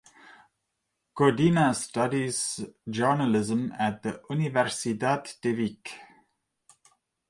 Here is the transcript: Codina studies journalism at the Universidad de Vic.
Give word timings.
Codina 1.15 1.75
studies 1.75 2.65
journalism 2.89 3.71
at 3.77 4.01
the 4.01 4.19
Universidad 4.31 5.39
de 5.41 5.53
Vic. 5.53 5.91